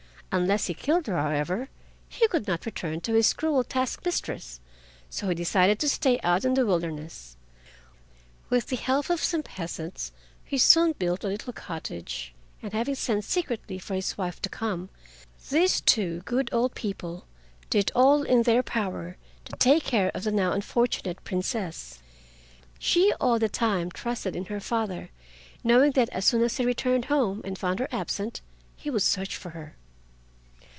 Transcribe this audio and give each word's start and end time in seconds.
Unless 0.33 0.67
he 0.67 0.73
killed 0.73 1.07
her, 1.07 1.17
however, 1.21 1.67
he 2.07 2.25
could 2.29 2.47
not 2.47 2.65
return 2.65 3.01
to 3.01 3.15
his 3.15 3.33
cruel 3.33 3.65
task 3.65 4.05
mistress, 4.05 4.61
so 5.09 5.27
he 5.27 5.35
decided 5.35 5.77
to 5.79 5.89
stay 5.89 6.21
out 6.23 6.45
in 6.45 6.53
the 6.53 6.65
wilderness. 6.65 7.35
With 8.49 8.67
the 8.67 8.77
help 8.77 9.09
of 9.09 9.21
some 9.21 9.43
peasants 9.43 10.13
he 10.45 10.57
soon 10.57 10.93
built 10.93 11.25
a 11.25 11.27
little 11.27 11.51
cottage, 11.51 12.33
and 12.61 12.71
having 12.71 12.95
sent 12.95 13.25
secretly 13.25 13.77
for 13.77 13.93
his 13.93 14.17
wife 14.17 14.41
to 14.43 14.47
come, 14.47 14.87
these 15.49 15.81
two 15.81 16.21
good 16.21 16.47
old 16.53 16.75
people 16.75 17.25
did 17.69 17.91
all 17.93 18.23
in 18.23 18.43
their 18.43 18.63
power 18.63 19.17
to 19.43 19.51
take 19.57 19.83
care 19.83 20.11
of 20.13 20.23
the 20.23 20.31
now 20.31 20.53
unfortunate 20.53 21.21
Princess. 21.25 21.99
She 22.79 23.11
all 23.19 23.37
the 23.37 23.49
time 23.49 23.91
trusted 23.91 24.37
in 24.37 24.45
her 24.45 24.61
father, 24.61 25.09
knowing 25.61 25.91
that 25.91 26.07
as 26.11 26.23
soon 26.23 26.41
as 26.41 26.55
he 26.55 26.65
returned 26.65 27.03
home 27.11 27.41
and 27.43 27.57
found 27.59 27.79
her 27.79 27.89
absent, 27.91 28.39
he 28.77 28.89
would 28.89 29.01
search 29.03 29.35
for 29.35 29.49
her. 29.49 29.75